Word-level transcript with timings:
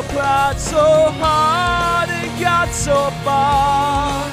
applied 0.00 0.58
so 0.58 1.12
hard 1.20 2.08
and 2.08 2.40
got 2.40 2.72
so 2.72 3.10
far. 3.22 4.24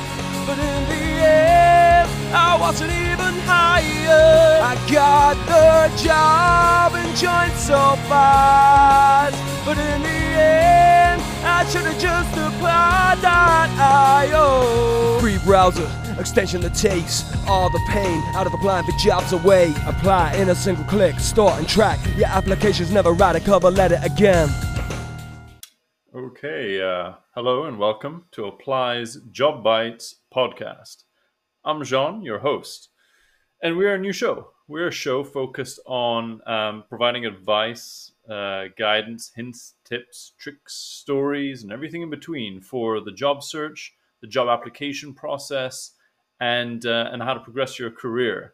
But 0.46 0.58
in 0.60 0.82
the 0.88 1.06
end, 1.28 2.10
I 2.34 2.58
wasn't 2.58 2.92
even 2.92 3.34
hired. 3.44 4.62
I 4.64 4.76
got 4.90 5.36
the 5.46 5.92
job 6.02 6.94
and 6.96 7.10
joined 7.18 7.60
so 7.60 7.98
fast. 8.08 9.36
But 9.66 9.78
in 9.78 10.04
the 10.04 10.22
end, 10.40 11.22
I 11.44 11.66
should 11.70 11.84
have 11.84 12.00
just 12.00 12.32
applied 12.32 13.18
that 13.22 13.68
.io. 14.32 15.20
Free 15.20 15.38
browser, 15.40 15.92
extension 16.18 16.62
that 16.62 16.76
takes 16.76 17.26
all 17.46 17.70
the 17.70 17.82
pain 17.90 18.24
out 18.36 18.48
of 18.48 18.54
applying 18.54 18.86
for 18.86 18.98
jobs 18.98 19.34
away. 19.34 19.74
Apply 19.86 20.34
in 20.36 20.48
a 20.48 20.56
single 20.56 20.86
click, 20.86 21.20
start 21.20 21.60
and 21.60 21.68
track. 21.68 22.00
Your 22.16 22.28
application's 22.28 22.92
never 22.92 23.12
write 23.12 23.36
a 23.36 23.42
cover 23.42 23.70
letter 23.70 24.00
again. 24.02 24.50
Okay, 26.38 26.80
uh, 26.80 27.14
hello 27.34 27.64
and 27.64 27.80
welcome 27.80 28.26
to 28.34 28.46
Apply's 28.46 29.18
Job 29.32 29.64
Bites 29.64 30.18
podcast. 30.32 30.98
I'm 31.66 31.84
Jean, 31.84 32.22
your 32.22 32.38
host, 32.38 32.90
and 33.64 33.76
we're 33.76 33.96
a 33.96 34.00
new 34.00 34.14
show. 34.14 34.52
We're 34.68 34.90
a 34.90 34.92
show 34.92 35.24
focused 35.24 35.80
on 35.88 36.48
um, 36.48 36.84
providing 36.90 37.26
advice, 37.26 38.12
uh, 38.30 38.66
guidance, 38.78 39.32
hints, 39.36 39.74
tips, 39.84 40.34
tricks, 40.38 40.76
stories, 40.76 41.64
and 41.64 41.72
everything 41.72 42.04
in 42.04 42.12
between 42.12 42.62
for 42.62 43.02
the 43.02 43.14
job 43.14 43.42
search, 43.42 43.96
the 44.22 44.28
job 44.28 44.48
application 44.48 45.16
process, 45.16 45.94
and 46.40 46.86
uh, 46.86 47.10
and 47.12 47.24
how 47.24 47.34
to 47.34 47.40
progress 47.40 47.80
your 47.80 47.90
career. 47.90 48.54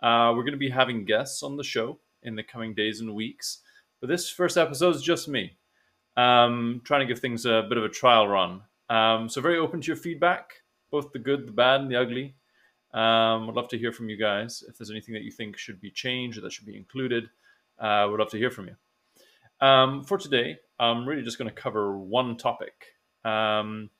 Uh, 0.00 0.32
we're 0.36 0.44
going 0.44 0.52
to 0.52 0.58
be 0.58 0.70
having 0.70 1.04
guests 1.04 1.42
on 1.42 1.56
the 1.56 1.64
show 1.64 1.98
in 2.22 2.36
the 2.36 2.44
coming 2.44 2.72
days 2.72 3.00
and 3.00 3.16
weeks, 3.16 3.62
but 4.00 4.06
this 4.06 4.30
first 4.30 4.56
episode 4.56 4.94
is 4.94 5.02
just 5.02 5.26
me 5.26 5.58
um, 6.16 6.80
trying 6.84 7.00
to 7.00 7.06
give 7.06 7.20
things 7.20 7.46
a 7.46 7.66
bit 7.68 7.78
of 7.78 7.84
a 7.84 7.88
trial 7.88 8.26
run. 8.28 8.62
Um, 8.88 9.28
so 9.28 9.40
very 9.40 9.58
open 9.58 9.80
to 9.80 9.86
your 9.86 9.96
feedback, 9.96 10.62
both 10.90 11.12
the 11.12 11.18
good, 11.18 11.46
the 11.46 11.52
bad, 11.52 11.80
and 11.80 11.90
the 11.90 11.96
ugly. 11.96 12.34
Um, 12.94 13.46
would 13.46 13.56
love 13.56 13.68
to 13.68 13.78
hear 13.78 13.92
from 13.92 14.08
you 14.08 14.16
guys. 14.16 14.64
If 14.68 14.78
there's 14.78 14.90
anything 14.90 15.14
that 15.14 15.22
you 15.22 15.30
think 15.30 15.58
should 15.58 15.80
be 15.80 15.90
changed 15.90 16.38
or 16.38 16.40
that 16.42 16.52
should 16.52 16.66
be 16.66 16.76
included, 16.76 17.28
uh, 17.78 18.06
would 18.10 18.20
love 18.20 18.30
to 18.30 18.38
hear 18.38 18.50
from 18.50 18.68
you. 18.68 18.76
Um, 19.66 20.04
for 20.04 20.16
today, 20.16 20.58
I'm 20.78 21.06
really 21.06 21.22
just 21.22 21.38
going 21.38 21.50
to 21.50 21.54
cover 21.54 21.98
one 21.98 22.36
topic. 22.36 22.94
Um, 23.24 23.90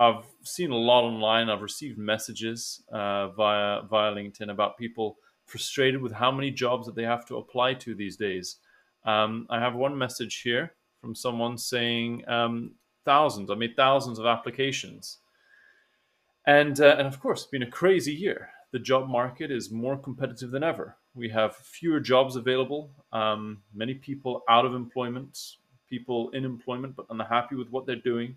I've 0.00 0.24
seen 0.42 0.70
a 0.72 0.76
lot 0.76 1.04
online. 1.04 1.48
I've 1.48 1.62
received 1.62 1.98
messages 1.98 2.82
uh, 2.90 3.28
via 3.28 3.82
via 3.82 4.12
LinkedIn 4.12 4.50
about 4.50 4.76
people 4.76 5.18
frustrated 5.44 6.00
with 6.00 6.12
how 6.12 6.32
many 6.32 6.50
jobs 6.50 6.86
that 6.86 6.96
they 6.96 7.04
have 7.04 7.26
to 7.26 7.36
apply 7.36 7.74
to 7.74 7.94
these 7.94 8.16
days. 8.16 8.56
Um, 9.04 9.46
I 9.50 9.60
have 9.60 9.74
one 9.74 9.96
message 9.96 10.40
here 10.40 10.72
from 11.02 11.14
someone 11.16 11.58
saying 11.58 12.26
um, 12.28 12.70
thousands. 13.04 13.50
I 13.50 13.56
made 13.56 13.76
thousands 13.76 14.18
of 14.18 14.24
applications, 14.24 15.18
and 16.46 16.80
uh, 16.80 16.94
and 16.96 17.06
of 17.06 17.20
course, 17.20 17.42
it's 17.42 17.50
been 17.50 17.64
a 17.64 17.70
crazy 17.70 18.14
year. 18.14 18.50
The 18.70 18.78
job 18.78 19.08
market 19.08 19.50
is 19.50 19.70
more 19.70 19.98
competitive 19.98 20.50
than 20.52 20.62
ever. 20.62 20.96
We 21.14 21.28
have 21.30 21.56
fewer 21.56 22.00
jobs 22.00 22.36
available. 22.36 22.90
Um, 23.12 23.62
many 23.74 23.94
people 23.94 24.44
out 24.48 24.64
of 24.64 24.74
employment, 24.74 25.56
people 25.90 26.30
in 26.30 26.44
employment 26.44 26.96
but 26.96 27.06
unhappy 27.10 27.56
with 27.56 27.68
what 27.68 27.84
they're 27.84 27.96
doing. 27.96 28.36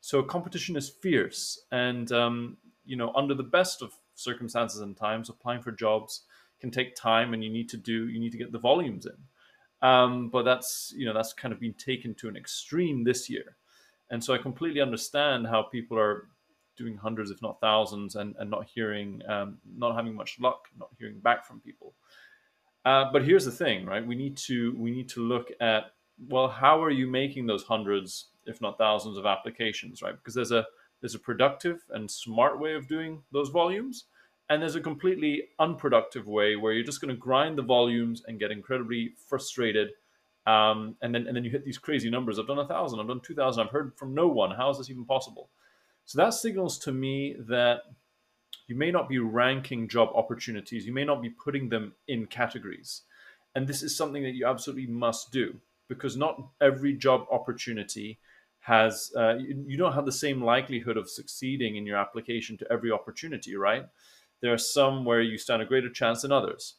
So 0.00 0.22
competition 0.22 0.74
is 0.74 0.88
fierce, 0.88 1.66
and 1.70 2.10
um, 2.12 2.56
you 2.86 2.96
know, 2.96 3.12
under 3.14 3.34
the 3.34 3.42
best 3.42 3.82
of 3.82 3.92
circumstances 4.14 4.80
and 4.80 4.96
times, 4.96 5.28
applying 5.28 5.60
for 5.60 5.70
jobs 5.70 6.22
can 6.60 6.70
take 6.70 6.96
time, 6.96 7.34
and 7.34 7.44
you 7.44 7.50
need 7.50 7.68
to 7.68 7.76
do 7.76 8.08
you 8.08 8.18
need 8.18 8.32
to 8.32 8.38
get 8.38 8.52
the 8.52 8.58
volumes 8.58 9.04
in. 9.04 9.18
Um, 9.82 10.30
but 10.30 10.44
that's 10.44 10.92
you 10.96 11.04
know 11.04 11.12
that's 11.12 11.32
kind 11.32 11.52
of 11.52 11.60
been 11.60 11.74
taken 11.74 12.14
to 12.16 12.28
an 12.28 12.36
extreme 12.36 13.04
this 13.04 13.28
year, 13.28 13.56
and 14.10 14.22
so 14.22 14.32
I 14.32 14.38
completely 14.38 14.80
understand 14.80 15.46
how 15.46 15.62
people 15.62 15.98
are 15.98 16.28
doing 16.76 16.96
hundreds, 16.96 17.30
if 17.30 17.42
not 17.42 17.60
thousands, 17.60 18.16
and, 18.16 18.34
and 18.38 18.50
not 18.50 18.66
hearing, 18.66 19.22
um, 19.28 19.58
not 19.76 19.94
having 19.94 20.14
much 20.14 20.38
luck, 20.40 20.68
not 20.78 20.90
hearing 20.98 21.18
back 21.20 21.46
from 21.46 21.60
people. 21.60 21.94
Uh, 22.84 23.10
but 23.12 23.24
here's 23.24 23.44
the 23.44 23.50
thing, 23.50 23.84
right? 23.84 24.06
We 24.06 24.14
need 24.14 24.36
to 24.38 24.74
we 24.78 24.90
need 24.90 25.08
to 25.10 25.20
look 25.20 25.50
at 25.60 25.92
well, 26.28 26.48
how 26.48 26.82
are 26.82 26.90
you 26.90 27.06
making 27.06 27.46
those 27.46 27.64
hundreds, 27.64 28.28
if 28.46 28.60
not 28.60 28.78
thousands, 28.78 29.18
of 29.18 29.26
applications, 29.26 30.02
right? 30.02 30.14
Because 30.16 30.34
there's 30.34 30.52
a 30.52 30.64
there's 31.00 31.14
a 31.14 31.18
productive 31.18 31.84
and 31.90 32.10
smart 32.10 32.58
way 32.58 32.74
of 32.74 32.88
doing 32.88 33.22
those 33.32 33.50
volumes, 33.50 34.04
and 34.48 34.62
there's 34.62 34.76
a 34.76 34.80
completely 34.80 35.48
unproductive 35.58 36.26
way 36.26 36.56
where 36.56 36.72
you're 36.72 36.84
just 36.84 37.00
going 37.00 37.14
to 37.14 37.20
grind 37.20 37.58
the 37.58 37.62
volumes 37.62 38.22
and 38.26 38.38
get 38.38 38.50
incredibly 38.50 39.12
frustrated. 39.28 39.90
Um, 40.46 40.96
and 41.02 41.14
then 41.14 41.26
and 41.26 41.36
then 41.36 41.44
you 41.44 41.50
hit 41.50 41.64
these 41.64 41.78
crazy 41.78 42.08
numbers. 42.08 42.38
I've 42.38 42.46
done 42.46 42.58
a 42.58 42.68
thousand. 42.68 43.00
I've 43.00 43.08
done 43.08 43.20
two 43.20 43.34
thousand. 43.34 43.64
I've 43.64 43.72
heard 43.72 43.92
from 43.96 44.14
no 44.14 44.28
one. 44.28 44.52
How 44.52 44.70
is 44.70 44.78
this 44.78 44.90
even 44.90 45.04
possible? 45.04 45.48
So 46.04 46.18
that 46.18 46.34
signals 46.34 46.78
to 46.80 46.92
me 46.92 47.34
that 47.48 47.82
you 48.68 48.76
may 48.76 48.90
not 48.90 49.08
be 49.08 49.18
ranking 49.18 49.88
job 49.88 50.10
opportunities. 50.14 50.86
You 50.86 50.92
may 50.92 51.04
not 51.04 51.20
be 51.20 51.30
putting 51.30 51.68
them 51.68 51.94
in 52.06 52.26
categories. 52.26 53.02
And 53.54 53.66
this 53.66 53.82
is 53.82 53.96
something 53.96 54.22
that 54.22 54.34
you 54.34 54.46
absolutely 54.46 54.86
must 54.86 55.32
do 55.32 55.56
because 55.88 56.16
not 56.16 56.40
every 56.60 56.94
job 56.94 57.26
opportunity 57.30 58.18
has, 58.60 59.12
uh, 59.16 59.36
you, 59.36 59.64
you 59.66 59.76
don't 59.76 59.92
have 59.92 60.04
the 60.04 60.12
same 60.12 60.42
likelihood 60.42 60.96
of 60.96 61.08
succeeding 61.08 61.76
in 61.76 61.86
your 61.86 61.96
application 61.96 62.58
to 62.58 62.70
every 62.70 62.90
opportunity, 62.90 63.56
right? 63.56 63.86
There 64.40 64.52
are 64.52 64.58
some 64.58 65.04
where 65.04 65.22
you 65.22 65.38
stand 65.38 65.62
a 65.62 65.66
greater 65.66 65.90
chance 65.90 66.22
than 66.22 66.32
others. 66.32 66.74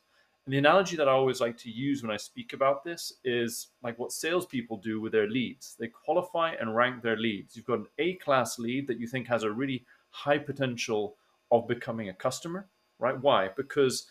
And 0.45 0.53
the 0.53 0.59
analogy 0.59 0.95
that 0.95 1.09
I 1.09 1.11
always 1.11 1.41
like 1.41 1.57
to 1.57 1.69
use 1.69 2.01
when 2.01 2.11
I 2.11 2.17
speak 2.17 2.53
about 2.53 2.83
this 2.83 3.11
is 3.25 3.67
like 3.83 3.99
what 3.99 4.13
salespeople 4.13 4.77
do 4.77 5.01
with 5.01 5.11
their 5.11 5.29
leads. 5.29 5.75
They 5.77 5.87
qualify 5.87 6.53
and 6.53 6.73
rank 6.73 7.01
their 7.01 7.17
leads. 7.17 7.57
You've 7.57 7.65
got 7.65 7.79
an 7.79 7.87
A 7.97 8.13
class 8.13 8.57
lead 8.57 8.87
that 8.87 8.99
you 8.99 9.07
think 9.07 9.27
has 9.27 9.43
a 9.43 9.51
really 9.51 9.85
high 10.09 10.37
potential 10.37 11.17
of 11.51 11.67
becoming 11.67 12.07
a 12.07 12.13
customer, 12.13 12.67
right? 12.99 13.19
Why? 13.19 13.49
Because 13.57 14.07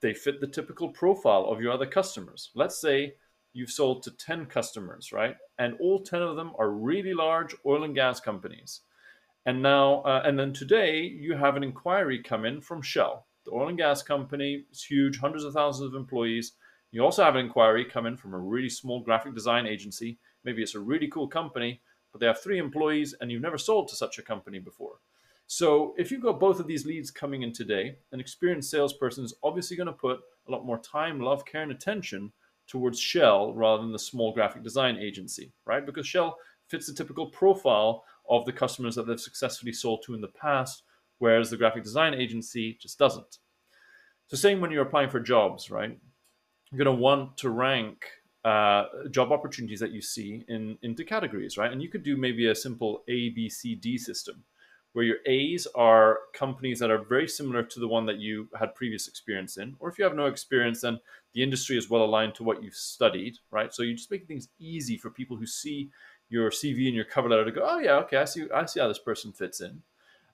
they 0.00 0.14
fit 0.14 0.40
the 0.40 0.46
typical 0.46 0.88
profile 0.88 1.46
of 1.46 1.60
your 1.60 1.72
other 1.72 1.86
customers. 1.86 2.50
Let's 2.54 2.80
say 2.80 3.14
you've 3.52 3.70
sold 3.70 4.02
to 4.04 4.10
10 4.12 4.46
customers, 4.46 5.12
right? 5.12 5.36
And 5.58 5.76
all 5.80 6.00
10 6.00 6.22
of 6.22 6.36
them 6.36 6.52
are 6.58 6.70
really 6.70 7.14
large 7.14 7.54
oil 7.66 7.84
and 7.84 7.94
gas 7.94 8.20
companies. 8.20 8.82
And 9.44 9.62
now, 9.62 10.02
uh, 10.02 10.22
and 10.24 10.38
then 10.38 10.52
today, 10.52 11.02
you 11.02 11.36
have 11.36 11.56
an 11.56 11.64
inquiry 11.64 12.22
come 12.22 12.44
in 12.44 12.60
from 12.60 12.80
Shell. 12.80 13.26
The 13.44 13.52
oil 13.52 13.68
and 13.68 13.78
gas 13.78 14.02
company 14.02 14.64
It's 14.70 14.84
huge, 14.84 15.18
hundreds 15.18 15.44
of 15.44 15.52
thousands 15.52 15.92
of 15.92 15.98
employees. 15.98 16.52
You 16.92 17.02
also 17.02 17.24
have 17.24 17.34
an 17.34 17.46
inquiry 17.46 17.84
come 17.84 18.06
in 18.06 18.16
from 18.16 18.34
a 18.34 18.38
really 18.38 18.68
small 18.68 19.00
graphic 19.00 19.34
design 19.34 19.66
agency. 19.66 20.18
Maybe 20.44 20.62
it's 20.62 20.74
a 20.74 20.80
really 20.80 21.08
cool 21.08 21.26
company, 21.26 21.80
but 22.12 22.20
they 22.20 22.26
have 22.26 22.40
three 22.40 22.58
employees 22.58 23.14
and 23.20 23.32
you've 23.32 23.42
never 23.42 23.58
sold 23.58 23.88
to 23.88 23.96
such 23.96 24.18
a 24.18 24.22
company 24.22 24.58
before. 24.58 24.98
So 25.46 25.94
if 25.98 26.10
you've 26.10 26.22
got 26.22 26.38
both 26.38 26.60
of 26.60 26.66
these 26.66 26.86
leads 26.86 27.10
coming 27.10 27.42
in 27.42 27.52
today, 27.52 27.96
an 28.12 28.20
experienced 28.20 28.70
salesperson 28.70 29.24
is 29.24 29.34
obviously 29.42 29.76
going 29.76 29.86
to 29.88 29.92
put 29.92 30.20
a 30.46 30.50
lot 30.50 30.64
more 30.64 30.78
time, 30.78 31.20
love, 31.20 31.44
care, 31.44 31.62
and 31.62 31.72
attention 31.72 32.32
towards 32.68 33.00
Shell 33.00 33.54
rather 33.54 33.82
than 33.82 33.92
the 33.92 33.98
small 33.98 34.32
graphic 34.32 34.62
design 34.62 34.96
agency, 34.96 35.52
right? 35.66 35.84
Because 35.84 36.06
Shell 36.06 36.36
fits 36.68 36.86
the 36.86 36.94
typical 36.94 37.26
profile 37.26 38.04
of 38.32 38.46
the 38.46 38.52
customers 38.52 38.94
that 38.94 39.06
they've 39.06 39.20
successfully 39.20 39.72
sold 39.72 40.02
to 40.02 40.14
in 40.14 40.22
the 40.22 40.28
past, 40.28 40.84
whereas 41.18 41.50
the 41.50 41.56
graphic 41.56 41.84
design 41.84 42.14
agency 42.14 42.78
just 42.80 42.98
doesn't. 42.98 43.38
So, 44.28 44.36
same 44.36 44.60
when 44.60 44.70
you're 44.70 44.86
applying 44.86 45.10
for 45.10 45.20
jobs, 45.20 45.70
right? 45.70 45.98
You're 46.70 46.84
going 46.84 46.96
to 46.96 47.02
want 47.02 47.36
to 47.38 47.50
rank 47.50 48.06
uh, 48.44 48.84
job 49.10 49.30
opportunities 49.30 49.80
that 49.80 49.92
you 49.92 50.00
see 50.00 50.44
in 50.48 50.78
into 50.82 51.04
categories, 51.04 51.58
right? 51.58 51.70
And 51.70 51.82
you 51.82 51.90
could 51.90 52.02
do 52.02 52.16
maybe 52.16 52.48
a 52.48 52.54
simple 52.54 53.04
A, 53.06 53.28
B, 53.28 53.50
C, 53.50 53.74
D 53.74 53.98
system, 53.98 54.42
where 54.94 55.04
your 55.04 55.18
A's 55.26 55.66
are 55.74 56.20
companies 56.32 56.78
that 56.78 56.90
are 56.90 57.04
very 57.04 57.28
similar 57.28 57.62
to 57.62 57.80
the 57.80 57.88
one 57.88 58.06
that 58.06 58.18
you 58.18 58.48
had 58.58 58.74
previous 58.74 59.06
experience 59.08 59.58
in, 59.58 59.76
or 59.78 59.90
if 59.90 59.98
you 59.98 60.04
have 60.04 60.16
no 60.16 60.26
experience, 60.26 60.80
then 60.80 60.98
the 61.34 61.42
industry 61.42 61.76
is 61.76 61.90
well 61.90 62.04
aligned 62.04 62.34
to 62.36 62.44
what 62.44 62.62
you've 62.62 62.74
studied, 62.74 63.36
right? 63.50 63.74
So 63.74 63.82
you're 63.82 63.96
just 63.96 64.10
make 64.10 64.26
things 64.26 64.48
easy 64.58 64.96
for 64.96 65.10
people 65.10 65.36
who 65.36 65.46
see 65.46 65.90
your 66.32 66.50
CV 66.50 66.86
and 66.86 66.96
your 66.96 67.04
cover 67.04 67.28
letter 67.28 67.44
to 67.44 67.52
go, 67.52 67.60
oh 67.62 67.78
yeah, 67.78 67.96
okay, 67.96 68.16
I 68.16 68.24
see, 68.24 68.46
I 68.54 68.64
see 68.64 68.80
how 68.80 68.88
this 68.88 68.98
person 68.98 69.32
fits 69.32 69.60
in. 69.60 69.82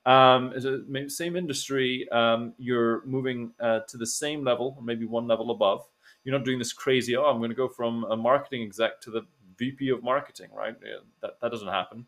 Um, 0.06 0.52
a, 0.52 1.10
same 1.10 1.34
industry, 1.34 2.08
um, 2.10 2.54
you're 2.56 3.04
moving 3.04 3.50
uh, 3.58 3.80
to 3.88 3.96
the 3.96 4.06
same 4.06 4.44
level, 4.44 4.74
or 4.76 4.82
maybe 4.82 5.04
one 5.04 5.26
level 5.26 5.50
above. 5.50 5.86
You're 6.22 6.38
not 6.38 6.44
doing 6.44 6.58
this 6.58 6.72
crazy. 6.72 7.16
Oh, 7.16 7.24
I'm 7.24 7.38
going 7.38 7.50
to 7.50 7.56
go 7.56 7.68
from 7.68 8.04
a 8.04 8.16
marketing 8.16 8.62
exec 8.62 9.00
to 9.02 9.10
the 9.10 9.22
VP 9.56 9.88
of 9.88 10.04
marketing, 10.04 10.50
right? 10.56 10.76
Yeah, 10.84 10.98
that 11.20 11.40
that 11.42 11.50
doesn't 11.50 11.68
happen. 11.68 12.06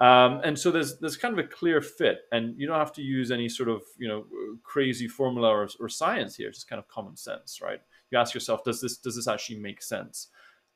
Um, 0.00 0.40
and 0.44 0.56
so 0.56 0.70
there's 0.70 0.98
there's 0.98 1.16
kind 1.16 1.36
of 1.36 1.44
a 1.44 1.48
clear 1.48 1.82
fit, 1.82 2.20
and 2.30 2.54
you 2.56 2.68
don't 2.68 2.78
have 2.78 2.92
to 2.94 3.02
use 3.02 3.32
any 3.32 3.48
sort 3.48 3.68
of 3.68 3.82
you 3.98 4.06
know 4.06 4.24
crazy 4.62 5.08
formula 5.08 5.48
or, 5.48 5.68
or 5.80 5.88
science 5.88 6.36
here. 6.36 6.48
It's 6.48 6.58
just 6.58 6.68
kind 6.68 6.78
of 6.78 6.86
common 6.86 7.16
sense, 7.16 7.60
right? 7.60 7.80
You 8.10 8.18
ask 8.18 8.32
yourself, 8.32 8.62
does 8.62 8.80
this 8.80 8.96
does 8.98 9.16
this 9.16 9.26
actually 9.26 9.58
make 9.58 9.82
sense? 9.82 10.28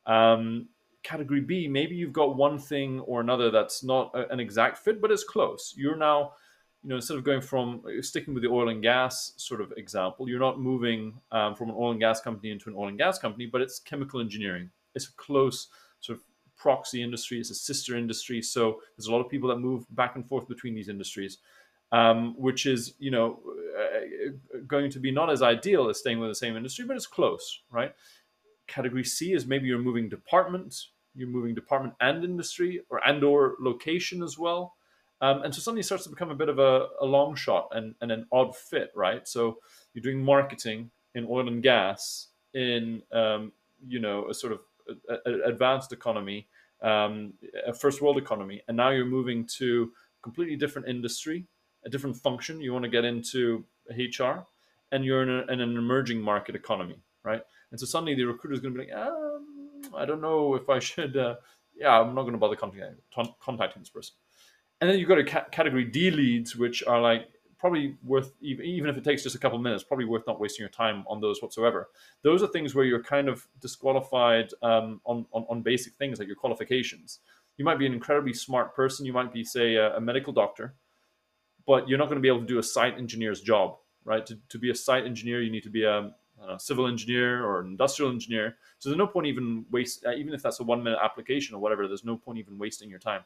Um, 0.05 0.67
category 1.03 1.41
B, 1.41 1.67
maybe 1.67 1.95
you've 1.95 2.13
got 2.13 2.35
one 2.35 2.57
thing 2.57 3.01
or 3.01 3.21
another 3.21 3.51
that's 3.51 3.83
not 3.83 4.11
a, 4.13 4.29
an 4.31 4.39
exact 4.39 4.79
fit, 4.79 5.01
but 5.01 5.11
it's 5.11 5.23
close. 5.23 5.73
You're 5.77 5.97
now, 5.97 6.33
you 6.81 6.89
know, 6.89 6.95
instead 6.95 7.17
of 7.17 7.23
going 7.23 7.41
from 7.41 7.83
sticking 8.01 8.33
with 8.33 8.43
the 8.43 8.49
oil 8.49 8.69
and 8.69 8.81
gas 8.81 9.33
sort 9.37 9.61
of 9.61 9.73
example, 9.77 10.27
you're 10.27 10.39
not 10.39 10.59
moving 10.59 11.19
um, 11.31 11.55
from 11.55 11.69
an 11.69 11.75
oil 11.77 11.91
and 11.91 11.99
gas 11.99 12.21
company 12.21 12.51
into 12.51 12.69
an 12.69 12.75
oil 12.77 12.87
and 12.87 12.97
gas 12.97 13.19
company, 13.19 13.45
but 13.45 13.61
it's 13.61 13.79
chemical 13.79 14.19
engineering. 14.19 14.69
It's 14.95 15.09
a 15.09 15.13
close 15.13 15.67
sort 15.99 16.17
of 16.17 16.23
proxy 16.55 17.01
industry, 17.01 17.39
it's 17.39 17.49
a 17.49 17.55
sister 17.55 17.97
industry. 17.97 18.41
So 18.41 18.79
there's 18.97 19.07
a 19.07 19.11
lot 19.11 19.21
of 19.21 19.29
people 19.29 19.49
that 19.49 19.57
move 19.57 19.85
back 19.91 20.15
and 20.15 20.27
forth 20.27 20.47
between 20.47 20.73
these 20.73 20.89
industries, 20.89 21.39
um, 21.91 22.35
which 22.37 22.65
is 22.65 22.93
you 22.99 23.11
know 23.11 23.39
uh, 23.77 24.61
going 24.67 24.89
to 24.91 24.99
be 24.99 25.11
not 25.11 25.29
as 25.29 25.41
ideal 25.41 25.89
as 25.89 25.99
staying 25.99 26.19
with 26.19 26.29
the 26.29 26.35
same 26.35 26.55
industry, 26.55 26.85
but 26.85 26.95
it's 26.95 27.07
close, 27.07 27.61
right? 27.69 27.93
Category 28.67 29.03
C 29.03 29.33
is 29.33 29.45
maybe 29.45 29.67
you're 29.67 29.79
moving 29.79 30.07
department, 30.07 30.75
you're 31.15 31.27
moving 31.27 31.55
department 31.55 31.95
and 31.99 32.23
industry, 32.23 32.81
or 32.89 33.05
and 33.07 33.23
or 33.23 33.55
location 33.59 34.23
as 34.23 34.37
well. 34.37 34.73
Um, 35.21 35.43
and 35.43 35.55
so 35.55 35.61
suddenly 35.61 35.81
it 35.81 35.85
starts 35.85 36.03
to 36.03 36.09
become 36.09 36.31
a 36.31 36.35
bit 36.35 36.49
of 36.49 36.59
a, 36.59 36.87
a 36.99 37.05
long 37.05 37.35
shot 37.35 37.69
and, 37.71 37.95
and 38.01 38.11
an 38.11 38.25
odd 38.31 38.55
fit, 38.57 38.91
right? 38.93 39.25
So 39.25 39.57
you're 39.93 40.03
doing 40.03 40.21
marketing 40.21 40.91
in 41.15 41.25
oil 41.29 41.47
and 41.47 41.63
gas 41.63 42.27
in 42.53 43.01
um, 43.11 43.51
you 43.87 43.99
know 43.99 44.27
a 44.29 44.33
sort 44.33 44.53
of 44.53 44.59
a, 45.09 45.29
a 45.29 45.49
advanced 45.49 45.93
economy, 45.93 46.47
um, 46.81 47.33
a 47.65 47.73
first 47.73 48.01
world 48.01 48.17
economy, 48.17 48.61
and 48.67 48.75
now 48.75 48.89
you're 48.89 49.05
moving 49.05 49.47
to 49.57 49.91
completely 50.21 50.55
different 50.55 50.87
industry, 50.87 51.45
a 51.85 51.89
different 51.89 52.17
function. 52.17 52.61
You 52.61 52.73
want 52.73 52.83
to 52.83 52.89
get 52.89 53.05
into 53.05 53.65
HR, 53.89 54.45
and 54.91 55.05
you're 55.05 55.23
in, 55.23 55.29
a, 55.29 55.51
in 55.51 55.61
an 55.61 55.77
emerging 55.77 56.21
market 56.21 56.55
economy, 56.55 57.01
right? 57.23 57.41
And 57.71 57.79
so 57.79 57.85
suddenly 57.85 58.15
the 58.15 58.25
recruiter 58.25 58.53
is 58.53 58.59
going 58.59 58.73
to 58.73 58.79
be 58.79 58.85
like, 58.85 58.95
um, 58.95 59.52
I 59.95 60.05
don't 60.05 60.21
know 60.21 60.55
if 60.55 60.69
I 60.69 60.79
should. 60.91 61.17
Uh, 61.17 61.35
yeah, 61.75 61.99
I'm 61.99 62.13
not 62.13 62.21
going 62.21 62.33
to 62.33 62.37
bother 62.37 62.55
contacting, 62.55 62.97
contacting 63.39 63.81
this 63.81 63.89
person. 63.89 64.13
And 64.81 64.89
then 64.89 64.99
you've 64.99 65.09
got 65.09 65.17
a 65.17 65.23
ca- 65.23 65.45
category 65.51 65.85
D 65.85 66.11
leads, 66.11 66.55
which 66.55 66.83
are 66.83 67.01
like 67.01 67.27
probably 67.63 67.95
worth 68.03 68.33
even 68.41 68.89
if 68.89 68.97
it 68.97 69.05
takes 69.05 69.23
just 69.23 69.37
a 69.37 69.39
couple 69.39 69.55
of 69.55 69.63
minutes 69.63 69.85
probably 69.85 70.03
worth 70.03 70.27
not 70.27 70.37
wasting 70.37 70.61
your 70.61 70.69
time 70.69 71.05
on 71.07 71.21
those 71.21 71.41
whatsoever 71.41 71.87
those 72.21 72.43
are 72.43 72.47
things 72.47 72.75
where 72.75 72.83
you're 72.83 73.01
kind 73.01 73.29
of 73.29 73.47
disqualified 73.61 74.49
um, 74.63 74.99
on, 75.05 75.25
on, 75.31 75.45
on 75.49 75.61
basic 75.61 75.93
things 75.93 76.19
like 76.19 76.27
your 76.27 76.35
qualifications 76.35 77.19
you 77.55 77.63
might 77.63 77.79
be 77.79 77.85
an 77.85 77.93
incredibly 77.93 78.33
smart 78.33 78.75
person 78.75 79.05
you 79.05 79.13
might 79.13 79.31
be 79.31 79.45
say 79.45 79.75
a, 79.75 79.95
a 79.95 80.01
medical 80.01 80.33
doctor 80.33 80.73
but 81.65 81.87
you're 81.87 81.97
not 81.97 82.09
going 82.09 82.17
to 82.17 82.21
be 82.21 82.27
able 82.27 82.41
to 82.41 82.45
do 82.45 82.59
a 82.59 82.63
site 82.63 82.97
engineer's 82.97 83.39
job 83.39 83.77
right 84.03 84.25
to, 84.25 84.37
to 84.49 84.59
be 84.59 84.69
a 84.69 84.75
site 84.75 85.05
engineer 85.05 85.41
you 85.41 85.49
need 85.49 85.63
to 85.63 85.69
be 85.69 85.85
a, 85.85 86.11
civil 86.57 86.87
engineer 86.87 87.45
or 87.45 87.61
industrial 87.61 88.11
engineer 88.11 88.57
so 88.79 88.89
there's 88.89 88.97
no 88.97 89.07
point 89.07 89.27
even 89.27 89.65
waste 89.71 90.05
uh, 90.05 90.11
even 90.11 90.33
if 90.33 90.41
that's 90.41 90.59
a 90.59 90.63
one 90.63 90.83
minute 90.83 90.99
application 91.03 91.55
or 91.55 91.59
whatever 91.59 91.87
there's 91.87 92.03
no 92.03 92.17
point 92.17 92.37
even 92.37 92.57
wasting 92.57 92.89
your 92.89 92.99
time 92.99 93.23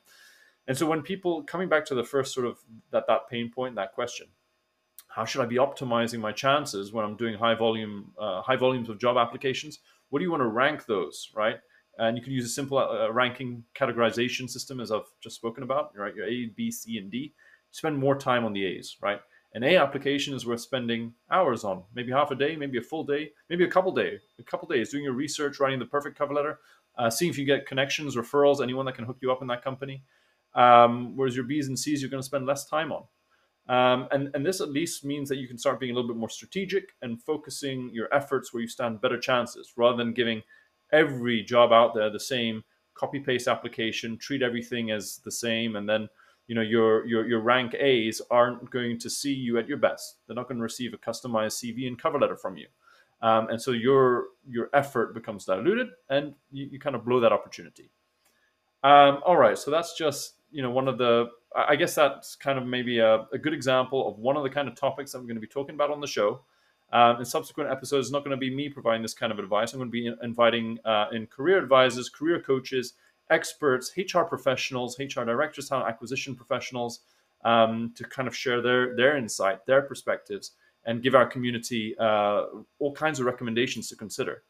and 0.68 0.78
so 0.78 0.86
when 0.86 1.02
people 1.02 1.44
coming 1.44 1.70
back 1.70 1.86
to 1.86 1.96
the 1.96 2.04
first 2.04 2.34
sort 2.34 2.46
of 2.46 2.60
that 2.92 3.08
that 3.08 3.30
pain 3.30 3.50
point, 3.50 3.76
that 3.76 3.94
question, 3.94 4.28
how 5.08 5.24
should 5.26 5.42
I 5.42 5.46
be 5.46 5.56
optimizing 5.56 6.20
my 6.20 6.34
chances 6.34 6.92
when 6.92 7.06
I'm 7.06 7.16
doing 7.16 7.38
high 7.38 7.56
volume 7.56 8.12
uh, 8.20 8.42
high 8.42 8.58
volumes 8.58 8.90
of 8.90 9.00
job 9.00 9.18
applications? 9.18 9.80
What 10.10 10.20
do 10.20 10.26
you 10.26 10.32
want 10.32 10.42
to 10.42 10.48
rank 10.48 10.86
those, 10.86 11.32
right? 11.34 11.58
And 11.98 12.16
you 12.16 12.24
can 12.24 12.34
use 12.34 12.46
a 12.46 12.50
simple 12.50 12.78
uh, 12.78 13.12
ranking 13.12 13.64
categorization 13.76 14.50
system, 14.50 14.80
as 14.80 14.92
I've 14.92 15.10
just 15.20 15.36
spoken 15.36 15.64
about, 15.64 15.98
right? 15.98 16.14
Your 16.14 16.28
A, 16.28 16.46
B, 16.46 16.70
C, 16.70 16.98
and 16.98 17.10
D. 17.10 17.34
Spend 17.72 17.98
more 17.98 18.16
time 18.16 18.46
on 18.46 18.54
the 18.54 18.66
A's, 18.66 18.98
right? 19.02 19.20
An 19.54 19.64
A 19.64 19.78
application 19.78 20.34
is 20.34 20.46
worth 20.46 20.62
spending 20.62 21.14
hours 21.32 21.64
on, 21.64 21.84
maybe 21.96 22.12
half 22.12 22.32
a 22.32 22.36
day, 22.36 22.56
maybe 22.56 22.78
a 22.78 22.82
full 22.82 23.04
day, 23.04 23.32
maybe 23.50 23.64
a 23.64 23.70
couple 23.70 23.92
day, 23.92 24.20
a 24.40 24.44
couple 24.44 24.68
days, 24.68 24.90
doing 24.90 25.04
your 25.04 25.14
research, 25.14 25.60
writing 25.60 25.80
the 25.80 25.86
perfect 25.86 26.18
cover 26.18 26.34
letter, 26.34 26.60
uh, 26.98 27.10
seeing 27.10 27.32
if 27.32 27.38
you 27.38 27.46
get 27.46 27.66
connections, 27.66 28.16
referrals, 28.16 28.62
anyone 28.62 28.86
that 28.86 28.96
can 28.96 29.06
hook 29.06 29.18
you 29.22 29.32
up 29.32 29.42
in 29.42 29.48
that 29.48 29.64
company. 29.64 30.04
Um, 30.54 31.16
whereas 31.16 31.36
your 31.36 31.46
B's 31.46 31.68
and 31.68 31.78
C's 31.78 32.02
you're 32.02 32.12
going 32.12 32.22
to 32.22 32.26
spend 32.26 32.46
less 32.46 32.66
time 32.66 32.92
on. 32.92 33.04
Um, 33.70 34.08
and, 34.12 34.30
and 34.34 34.46
this 34.46 34.62
at 34.62 34.70
least 34.70 35.04
means 35.04 35.28
that 35.30 35.38
you 35.38 35.48
can 35.48 35.58
start 35.58 35.80
being 35.80 35.92
a 35.92 35.96
little 35.96 36.10
bit 36.10 36.18
more 36.18 36.30
strategic 36.30 36.94
and 37.02 37.22
focusing 37.22 37.90
your 37.94 38.14
efforts 38.14 38.54
where 38.54 38.62
you 38.62 38.68
stand 38.68 39.02
better 39.02 39.20
chances 39.20 39.74
rather 39.76 39.98
than 39.98 40.14
giving 40.14 40.42
every 40.94 41.44
job 41.44 41.74
out 41.74 41.94
there 41.94 42.10
the 42.10 42.20
same 42.20 42.64
copy 42.94 43.20
paste 43.20 43.48
application, 43.48 44.18
treat 44.18 44.42
everything 44.42 44.92
as 44.92 45.20
the 45.24 45.32
same, 45.32 45.76
and 45.76 45.88
then 45.88 46.08
you 46.48 46.56
know 46.56 46.62
your 46.62 47.06
your 47.06 47.28
your 47.28 47.40
rank 47.40 47.76
A's 47.76 48.22
aren't 48.32 48.70
going 48.70 49.00
to 49.00 49.10
see 49.10 49.34
you 49.34 49.58
at 49.58 49.68
your 49.68 49.78
best. 49.78 50.18
They're 50.26 50.36
not 50.36 50.48
going 50.48 50.58
to 50.58 50.64
receive 50.64 50.94
a 50.94 50.98
customized 50.98 51.64
CV 51.64 51.88
and 51.88 52.02
cover 52.02 52.20
letter 52.20 52.38
from 52.38 52.58
you, 52.58 52.68
um, 53.22 53.50
and 53.50 53.62
so 53.62 53.72
your 53.72 54.28
your 54.48 54.70
effort 54.74 55.14
becomes 55.14 55.46
diluted, 55.46 55.88
and 56.10 56.34
you, 56.52 56.68
you 56.72 56.80
kind 56.80 56.96
of 56.96 57.06
blow 57.06 57.20
that 57.20 57.32
opportunity. 57.32 57.92
Um, 58.84 59.20
all 59.26 59.38
right, 59.38 59.58
so 59.58 59.72
that's 59.72 59.98
just 59.98 60.36
you 60.52 60.62
know 60.62 60.72
one 60.72 60.88
of 60.88 60.98
the 60.98 61.28
I 61.56 61.76
guess 61.76 61.96
that's 61.96 62.36
kind 62.36 62.60
of 62.60 62.66
maybe 62.66 63.00
a, 63.00 63.26
a, 63.34 63.38
good 63.38 63.54
example 63.54 64.08
of 64.08 64.20
one 64.20 64.38
of 64.38 64.44
the 64.44 64.50
kind 64.50 64.68
of 64.68 64.76
topics 64.76 65.12
that 65.12 65.20
we're 65.20 65.28
going 65.28 65.38
to 65.38 65.42
be 65.42 65.48
talking 65.48 65.76
about 65.76 65.92
on 65.92 66.02
the 66.02 66.08
show. 66.08 66.42
Um, 66.94 67.18
in 67.18 67.26
subsequent 67.26 67.70
episodes, 67.70 68.08
it's 68.08 68.14
not 68.14 68.24
going 68.24 68.32
to 68.32 68.38
be 68.38 68.54
me 68.54 68.70
providing 68.70 69.02
this 69.02 69.14
kind 69.14 69.32
of 69.32 69.40
advice. 69.40 69.74
I'm 69.74 69.80
going 69.80 69.90
to 69.90 69.92
be 69.92 70.12
inviting 70.22 70.80
uh, 70.86 71.08
in 71.12 71.28
career 71.28 71.58
advisors, 71.58 72.10
career 72.10 72.42
coaches, 72.42 72.94
experts, 73.30 73.92
HR 73.98 74.22
professionals, 74.22 74.98
HR 75.00 75.24
directors, 75.24 75.70
talent 75.70 75.88
acquisition 75.88 76.36
professionals 76.36 77.02
um, 77.44 77.94
to 77.96 78.04
kind 78.04 78.28
of 78.28 78.36
share 78.36 78.62
their 78.62 78.96
their 78.96 79.18
insight, 79.18 79.66
their 79.66 79.82
perspectives, 79.82 80.52
and 80.86 81.04
give 81.04 81.16
our 81.16 81.26
community 81.26 81.96
uh, 82.00 82.46
all 82.80 82.94
kinds 82.94 83.20
of 83.20 83.26
recommendations 83.26 83.90
to 83.90 83.96
consider. 83.96 84.44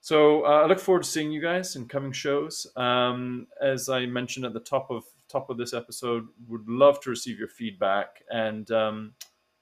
So 0.00 0.46
uh, 0.46 0.62
I 0.62 0.66
look 0.66 0.78
forward 0.78 1.02
to 1.02 1.08
seeing 1.08 1.32
you 1.32 1.40
guys 1.40 1.74
in 1.74 1.88
coming 1.88 2.12
shows. 2.12 2.66
Um, 2.76 3.48
as 3.60 3.88
I 3.88 4.06
mentioned 4.06 4.46
at 4.46 4.52
the 4.52 4.60
top 4.60 4.90
of 4.90 5.04
top 5.28 5.50
of 5.50 5.56
this 5.56 5.74
episode, 5.74 6.28
would 6.46 6.68
love 6.68 7.00
to 7.00 7.10
receive 7.10 7.38
your 7.38 7.48
feedback 7.48 8.22
and 8.30 8.70
um, 8.70 9.14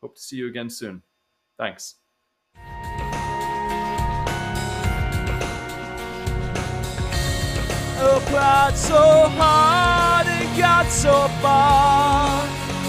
hope 0.03 0.17
to 0.17 0.21
see 0.21 0.37
you 0.37 0.49
again 0.49 0.69
soon. 0.69 1.03
Thanks. 1.57 2.04
Applied 8.15 8.77
so 8.77 9.29
hard 9.37 10.29
and 10.29 10.59
got 10.59 10.87
so 10.87 11.27
far, 11.43 12.47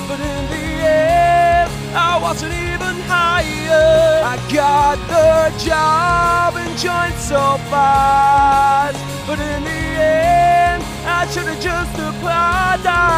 but 0.07 0.19
in 0.19 0.45
the 0.49 0.85
end, 0.85 1.71
I 1.95 2.19
wasn't 2.21 2.53
even 2.53 3.01
higher. 3.09 4.21
I 4.23 4.37
got 4.53 4.97
the 5.07 5.65
job 5.65 6.55
and 6.57 6.77
joined 6.77 7.19
so 7.19 7.57
fast, 7.71 8.97
but 9.25 9.39
in 9.39 9.63
the 9.63 9.69
end, 9.69 10.83
I 11.05 11.27
should 11.31 11.47
have 11.47 11.59
just 11.59 11.93
applied 11.93 12.81
that. 12.83 13.15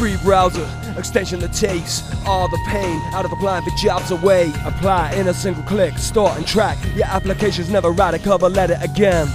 Free 0.00 0.16
browser, 0.24 0.68
extension 0.98 1.38
that 1.40 1.52
takes 1.52 2.02
all 2.26 2.48
the 2.48 2.58
pain 2.66 3.00
out 3.14 3.24
of 3.24 3.32
applying 3.32 3.62
for 3.62 3.70
jobs 3.76 4.10
away. 4.10 4.52
Apply 4.64 5.12
in 5.12 5.28
a 5.28 5.34
single 5.34 5.62
click, 5.62 5.96
start 5.98 6.36
and 6.36 6.44
track. 6.44 6.78
Your 6.96 7.06
application's 7.06 7.70
never 7.70 7.92
write 7.92 8.14
a 8.14 8.18
cover 8.18 8.48
letter 8.48 8.76
again. 8.82 9.28